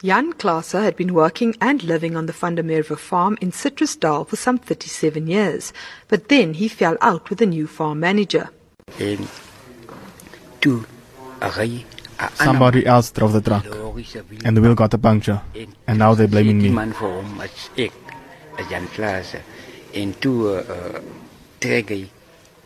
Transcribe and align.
Jan 0.00 0.32
Klaase 0.32 0.80
had 0.80 0.94
been 0.94 1.12
working 1.12 1.56
and 1.60 1.82
living 1.82 2.16
on 2.16 2.26
the 2.26 2.32
Van 2.32 2.54
der 2.54 2.62
Merwe 2.62 2.96
farm 2.96 3.36
in 3.40 3.50
Citrusdal 3.50 4.28
for 4.28 4.36
some 4.36 4.56
37 4.56 5.26
years, 5.26 5.72
but 6.06 6.28
then 6.28 6.54
he 6.54 6.68
fell 6.68 6.96
out 7.00 7.28
with 7.28 7.40
the 7.40 7.46
new 7.46 7.66
farm 7.66 7.98
manager. 7.98 8.48
En 9.00 9.26
toe 10.60 10.84
Somebody 12.34 12.86
else 12.86 13.10
drove 13.10 13.32
the 13.32 13.40
truck, 13.40 13.64
and 14.44 14.56
the 14.56 14.60
wheel 14.60 14.76
got 14.76 14.94
a 14.94 14.98
puncture, 14.98 15.40
and 15.88 15.98
now 15.98 16.14
they're 16.14 16.28
blaming 16.28 16.62
me. 16.62 16.70
man 16.70 16.92
vir 16.92 17.08
hom 17.08 17.40
as 17.40 17.70
ek, 17.76 17.92
as 18.56 18.68
Jan 18.68 18.86
Klaasen. 18.94 19.42
En 19.94 20.14
toe 20.20 20.62
uh, 20.62 21.00
trek 21.58 21.90
hy 21.90 22.08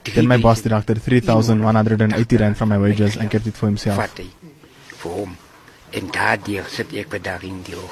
Then 0.05 0.27
my 0.27 0.37
boss 0.37 0.61
deducted 0.61 1.01
3,180 1.01 2.37
rand 2.37 2.57
from 2.59 2.69
my 2.69 2.79
wages 2.79 3.17
and 3.17 3.30
kept 3.30 3.46
it 3.46 3.55
for 3.55 3.67
himself. 3.67 3.96
Vat 5.93 6.16
hy 6.16 6.36
vir 6.36 6.62
hom. 6.62 6.62
En 6.62 6.62
daardeur 6.62 6.68
sit 6.68 6.93
ek 6.93 7.11
by 7.11 7.18
daarin 7.18 7.62
die. 7.62 7.88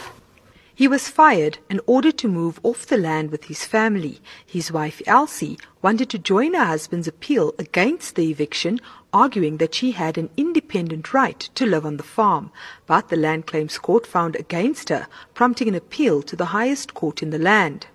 He 0.75 0.89
was 0.89 1.09
fired 1.09 1.59
and 1.69 1.81
ordered 1.87 2.17
to 2.19 2.29
move 2.29 2.59
off 2.63 2.87
the 2.87 2.97
land 2.97 3.31
with 3.31 3.45
his 3.45 3.67
family. 3.67 4.19
His 4.47 4.73
wife 4.73 5.03
Elsie 5.07 5.59
wanted 5.83 6.09
to 6.09 6.19
join 6.19 6.55
her 6.55 6.65
husband's 6.65 7.07
appeal 7.07 7.53
against 7.59 8.15
the 8.15 8.31
eviction, 8.31 8.81
arguing 9.13 9.59
that 9.59 9.75
she 9.75 9.91
had 9.91 10.17
an 10.17 10.31
independent 10.39 11.13
right 11.13 11.51
to 11.55 11.67
live 11.67 11.85
on 11.85 11.99
the 11.99 12.03
farm. 12.03 12.51
But 12.87 13.09
the 13.09 13.17
Land 13.17 13.45
Claims 13.47 13.79
Court 13.79 14.07
found 14.07 14.37
against 14.37 14.89
her, 14.89 15.07
prompting 15.35 15.69
an 15.69 15.75
appeal 15.75 16.23
to 16.23 16.37
the 16.37 16.47
highest 16.47 16.95
court 16.95 17.23
in 17.23 17.29
the 17.29 17.39
land. 17.39 17.87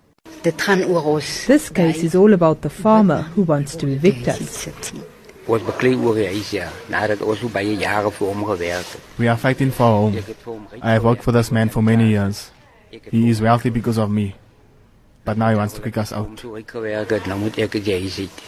Dit 0.43 0.61
gaan 0.61 0.83
oor 0.85 1.01
ons. 1.15 1.47
This 1.47 1.69
case 1.69 2.03
is 2.03 2.13
all 2.13 2.33
about 2.33 2.61
the 2.61 2.69
farmer 2.69 3.23
who 3.33 3.41
wants 3.41 3.75
to 3.77 3.87
evict 3.87 4.27
us. 4.27 4.67
Ons 5.45 5.61
beklei 5.61 5.93
oor 5.93 6.17
die 6.17 6.25
huis 6.25 6.49
ja, 6.55 6.71
nadat 6.89 7.21
ons 7.21 7.37
so 7.39 7.51
baie 7.53 7.75
jare 7.77 8.09
vir 8.09 8.27
hom 8.31 8.45
gewerk 8.49 8.87
het. 8.95 9.01
We 9.21 9.29
are 9.29 9.37
fighting 9.37 9.71
for 9.71 9.85
home. 9.85 10.23
I 10.81 10.95
have 10.97 11.03
worked 11.05 11.23
for 11.23 11.31
this 11.35 11.51
man 11.51 11.69
for 11.69 11.83
many 11.83 12.09
years. 12.09 12.49
He 12.89 13.29
is 13.29 13.41
wealthy 13.41 13.69
because 13.69 13.99
of 14.01 14.09
me. 14.09 14.33
But 15.25 15.37
now 15.37 15.49
he 15.49 15.55
wants 15.55 15.73
to 15.75 15.81
kick 15.81 15.97
us 15.97 16.13
out. 16.13 16.39
so 16.39 16.55
ek 16.55 16.71
gewerk 16.71 17.13
het, 17.13 17.27
nou 17.29 17.37
moet 17.39 17.57
ek 17.61 17.77
die 17.77 17.99
huis 18.01 18.17
uit. 18.25 18.41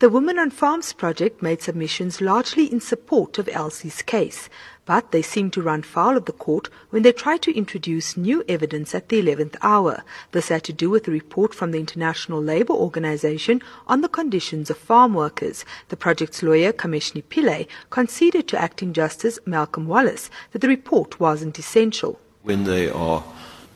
The 0.00 0.08
Women 0.08 0.38
on 0.38 0.50
Farms 0.50 0.92
project 0.92 1.42
made 1.42 1.60
submissions 1.60 2.20
largely 2.20 2.70
in 2.70 2.80
support 2.80 3.36
of 3.36 3.48
Elsie's 3.48 4.00
case, 4.00 4.48
but 4.86 5.10
they 5.10 5.22
seemed 5.22 5.52
to 5.54 5.60
run 5.60 5.82
foul 5.82 6.16
of 6.16 6.26
the 6.26 6.32
court 6.32 6.68
when 6.90 7.02
they 7.02 7.10
tried 7.10 7.42
to 7.42 7.56
introduce 7.56 8.16
new 8.16 8.44
evidence 8.48 8.94
at 8.94 9.08
the 9.08 9.20
11th 9.20 9.56
hour. 9.60 10.04
This 10.30 10.50
had 10.50 10.62
to 10.64 10.72
do 10.72 10.88
with 10.88 11.08
a 11.08 11.10
report 11.10 11.52
from 11.52 11.72
the 11.72 11.80
International 11.80 12.40
Labour 12.40 12.74
Organization 12.74 13.60
on 13.88 14.02
the 14.02 14.08
conditions 14.08 14.70
of 14.70 14.78
farm 14.78 15.14
workers. 15.14 15.64
The 15.88 15.96
project's 15.96 16.44
lawyer, 16.44 16.72
Kameshni 16.72 17.24
Pillay, 17.24 17.66
conceded 17.90 18.46
to 18.48 18.62
acting 18.62 18.92
justice 18.92 19.40
Malcolm 19.46 19.88
Wallis 19.88 20.30
that 20.52 20.60
the 20.60 20.68
report 20.68 21.18
wasn't 21.18 21.58
essential. 21.58 22.20
when 22.44 22.62
they 22.62 22.88
are 22.88 23.24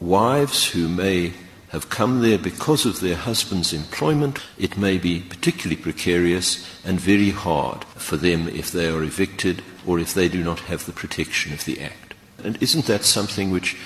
wives 0.00 0.68
who 0.68 0.88
may 0.88 1.32
have 1.72 1.88
come 1.88 2.20
there 2.20 2.38
because 2.38 2.84
of 2.84 3.00
their 3.00 3.16
husband's 3.16 3.72
employment, 3.72 4.38
it 4.58 4.76
may 4.76 4.98
be 4.98 5.20
particularly 5.20 5.80
precarious 5.80 6.66
and 6.84 7.00
very 7.00 7.30
hard 7.30 7.82
for 7.96 8.18
them 8.18 8.46
if 8.48 8.70
they 8.70 8.86
are 8.88 9.02
evicted 9.02 9.62
or 9.86 9.98
if 9.98 10.12
they 10.12 10.28
do 10.28 10.44
not 10.44 10.60
have 10.60 10.84
the 10.84 10.92
protection 10.92 11.52
of 11.52 11.64
the 11.64 11.80
Act. 11.80 12.14
And 12.44 12.62
isn't 12.62 12.84
that 12.86 13.04
something 13.04 13.50
which 13.50 13.76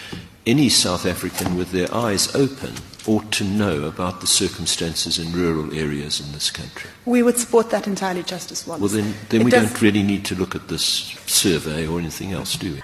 any 0.47 0.69
South 0.69 1.07
African 1.07 1.57
with 1.57 1.70
their 1.70 1.92
eyes 1.95 2.34
open 2.34 2.73
ought 3.07 3.31
to 3.33 3.45
know 3.45 3.84
about 3.84 4.20
the 4.20 4.27
circumstances 4.27 5.17
in 5.19 5.33
rural 5.33 5.73
areas 5.73 6.19
in 6.20 6.33
this 6.33 6.51
country? 6.51 6.91
We 7.05 7.23
would 7.23 7.39
support 7.39 7.70
that 7.70 7.87
entirely, 7.87 8.25
Justice 8.25 8.67
Wallis. 8.67 8.81
Well, 8.81 8.91
then, 8.91 9.14
then 9.29 9.42
It 9.42 9.45
we 9.45 9.51
does- 9.53 9.69
don't 9.70 9.81
really 9.83 10.03
need 10.03 10.25
to 10.25 10.34
look 10.34 10.57
at 10.57 10.67
this 10.67 11.14
survey 11.27 11.87
or 11.87 12.01
anything 12.01 12.33
else, 12.33 12.57
do 12.57 12.75
we? 12.75 12.83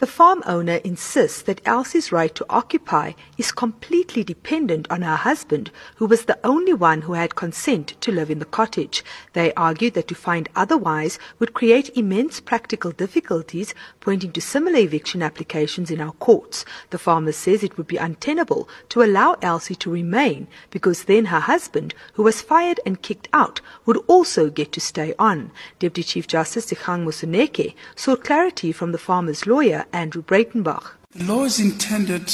The 0.00 0.06
farm 0.06 0.44
owner 0.46 0.76
insists 0.84 1.42
that 1.42 1.60
Elsie's 1.64 2.12
right 2.12 2.32
to 2.36 2.46
occupy 2.48 3.14
is 3.36 3.50
completely 3.50 4.22
dependent 4.22 4.86
on 4.90 5.02
her 5.02 5.16
husband, 5.16 5.72
who 5.96 6.06
was 6.06 6.26
the 6.26 6.38
only 6.44 6.72
one 6.72 7.02
who 7.02 7.14
had 7.14 7.34
consent 7.34 8.00
to 8.02 8.12
live 8.12 8.30
in 8.30 8.38
the 8.38 8.44
cottage. 8.44 9.02
They 9.32 9.52
argue 9.54 9.90
that 9.90 10.06
to 10.06 10.14
find 10.14 10.48
otherwise 10.54 11.18
would 11.40 11.52
create 11.52 11.96
immense 11.96 12.38
practical 12.38 12.92
difficulties, 12.92 13.74
pointing 13.98 14.30
to 14.34 14.40
similar 14.40 14.78
eviction 14.78 15.20
applications 15.20 15.90
in 15.90 16.00
our 16.00 16.12
courts. 16.12 16.64
The 16.90 16.98
farmer 16.98 17.32
says 17.32 17.64
it 17.64 17.76
would 17.76 17.88
be 17.88 17.96
untenable 17.96 18.68
to 18.90 19.02
allow 19.02 19.34
Elsie 19.42 19.74
to 19.74 19.90
remain 19.90 20.46
because 20.70 21.04
then 21.04 21.24
her 21.24 21.40
husband, 21.40 21.92
who 22.12 22.22
was 22.22 22.40
fired 22.40 22.78
and 22.86 23.02
kicked 23.02 23.26
out, 23.32 23.60
would 23.84 23.96
also 24.06 24.48
get 24.48 24.70
to 24.70 24.80
stay 24.80 25.12
on. 25.18 25.50
Deputy 25.80 26.04
Chief 26.04 26.28
Justice 26.28 26.66
Dikgang 26.66 27.04
Moseneke 27.04 27.74
sought 27.96 28.22
clarity 28.22 28.70
from 28.70 28.92
the 28.92 28.98
farmer's 28.98 29.44
lawyer, 29.44 29.86
Andrew 29.92 30.22
Breitenbach. 30.22 30.92
The 31.12 31.24
law 31.24 31.44
is 31.44 31.58
intended 31.60 32.32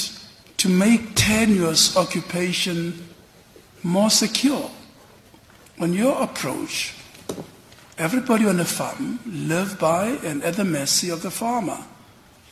to 0.59 0.69
make 0.69 1.15
tenuous 1.15 1.97
occupation 1.97 3.07
more 3.83 4.11
secure. 4.11 4.71
On 5.81 5.93
your 5.93 6.23
approach, 6.23 6.95
everybody 7.99 8.47
on 8.47 8.57
the 8.57 8.65
farm 8.65 9.19
live 9.27 9.79
by 9.79 10.19
and 10.25 10.43
at 10.43 10.55
the 10.55 10.65
mercy 10.65 11.11
of 11.11 11.23
the 11.23 11.31
farmer. 11.31 11.79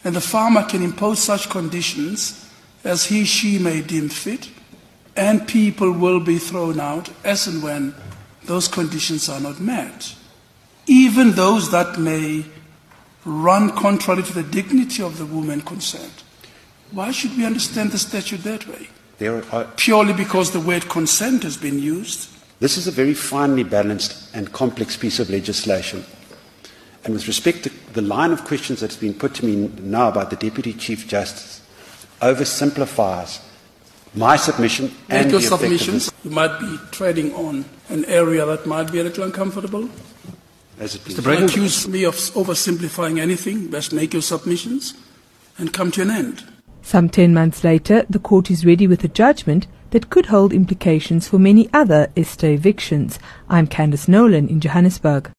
And 0.04 0.16
the 0.16 0.20
farmer 0.20 0.64
can 0.64 0.82
impose 0.82 1.20
such 1.20 1.48
conditions 1.48 2.48
as 2.84 3.06
he 3.06 3.24
she 3.24 3.58
may 3.58 3.80
deem 3.80 4.08
fit, 4.08 4.50
and 5.16 5.46
people 5.46 5.92
will 5.92 6.20
be 6.20 6.38
thrown 6.38 6.80
out 6.80 7.10
as 7.24 7.46
and 7.46 7.62
when 7.62 7.94
those 8.44 8.66
conditions 8.66 9.28
are 9.28 9.40
not 9.40 9.60
met. 9.60 10.14
Even 10.86 11.32
those 11.32 11.70
that 11.70 11.98
may 11.98 12.44
run 13.24 13.70
contrary 13.76 14.22
to 14.22 14.32
the 14.32 14.42
dignity 14.42 15.02
of 15.02 15.18
the 15.18 15.26
woman 15.26 15.60
concerned. 15.60 16.22
Why 16.90 17.10
should 17.10 17.36
we 17.36 17.44
understand 17.44 17.92
the 17.92 17.98
statute 17.98 18.42
that 18.44 18.66
way? 18.68 18.88
There 19.18 19.36
are, 19.36 19.44
uh, 19.52 19.70
Purely 19.76 20.12
because 20.12 20.50
the 20.50 20.60
word 20.60 20.88
consent 20.88 21.42
has 21.44 21.56
been 21.56 21.78
used? 21.78 22.28
this 22.60 22.76
is 22.76 22.86
a 22.86 22.92
very 22.92 23.12
finely 23.14 23.64
balanced 23.64 24.32
and 24.34 24.52
complex 24.52 24.96
piece 24.96 25.18
of 25.18 25.28
legislation. 25.28 26.04
And 27.04 27.12
with 27.12 27.26
respect 27.26 27.64
to 27.64 27.70
the 27.92 28.02
line 28.02 28.30
of 28.30 28.44
questions 28.44 28.78
that's 28.78 28.96
been 28.96 29.14
put 29.14 29.34
to 29.34 29.44
me 29.44 29.68
now 29.80 30.12
by 30.12 30.24
the 30.24 30.36
Deputy 30.36 30.72
Chief 30.72 31.08
Justice, 31.08 31.60
oversimplifies 32.20 33.40
my 34.14 34.36
submission 34.36 34.94
and 35.08 35.30
your 35.32 35.40
submissions. 35.40 36.12
You 36.22 36.30
might 36.30 36.60
be 36.60 36.78
treading 36.92 37.34
on 37.34 37.64
an 37.88 38.04
area 38.04 38.46
that 38.46 38.64
might 38.66 38.92
be 38.92 39.00
a 39.00 39.04
little 39.04 39.24
uncomfortable. 39.24 39.88
As 40.78 40.94
it 40.94 41.04
Don't 41.22 41.44
accuse 41.44 41.86
me 41.86 42.04
of 42.04 42.14
oversimplifying 42.14 43.20
anything. 43.20 43.68
Best 43.68 43.92
make 43.92 44.12
your 44.12 44.22
submissions 44.22 44.94
and 45.58 45.72
come 45.72 45.90
to 45.92 46.02
an 46.02 46.10
end. 46.10 46.44
Some 46.82 47.08
10 47.08 47.32
months 47.32 47.62
later, 47.62 48.04
the 48.10 48.18
court 48.18 48.50
is 48.50 48.66
ready 48.66 48.86
with 48.86 49.04
a 49.04 49.08
judgment 49.08 49.66
that 49.90 50.10
could 50.10 50.26
hold 50.26 50.52
implications 50.52 51.28
for 51.28 51.38
many 51.38 51.68
other 51.72 52.10
ESTA 52.16 52.48
evictions. 52.48 53.18
I'm 53.48 53.66
Candice 53.66 54.08
Nolan 54.08 54.48
in 54.48 54.60
Johannesburg. 54.60 55.32